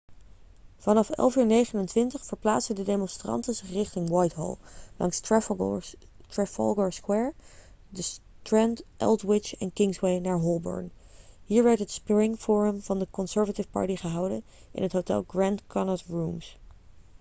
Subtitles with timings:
[0.77, 4.55] vanaf 11.29 uur verplaatsten de demonstranten zich richting whitehall
[4.97, 5.19] langs
[6.27, 7.33] trafalgar square
[7.89, 10.91] de strand aldwych en kingsway naar holborn
[11.45, 16.05] hier werd het spring forum van de conservative party gehouden in het hotel grand connaught
[16.07, 16.57] rooms